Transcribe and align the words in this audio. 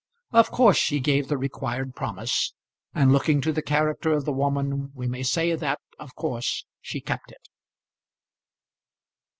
Of 0.31 0.49
course 0.49 0.77
she 0.77 0.99
gave 0.99 1.27
the 1.27 1.37
required 1.37 1.93
promise; 1.95 2.55
and, 2.91 3.11
looking 3.11 3.39
to 3.41 3.51
the 3.51 3.61
character 3.61 4.13
of 4.13 4.25
the 4.25 4.33
woman, 4.33 4.91
we 4.95 5.07
may 5.07 5.21
say 5.21 5.55
that, 5.55 5.79
of 5.99 6.15
course, 6.15 6.65
she 6.81 6.99
kept 7.01 7.31
it. 7.31 7.47